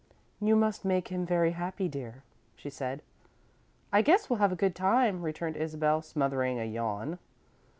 "You 0.39 0.55
must 0.55 0.83
make 0.83 1.09
him 1.09 1.27
very 1.27 1.51
happy, 1.51 1.87
dear," 1.87 2.23
she 2.55 2.71
said. 2.71 3.03
"I 3.93 4.01
guess 4.01 4.31
we'll 4.31 4.39
have 4.39 4.51
a 4.51 4.55
good 4.55 4.73
time," 4.75 5.21
returned 5.21 5.55
Isabel, 5.57 6.01
smothering 6.01 6.59
a 6.59 6.65
yawn. 6.65 7.19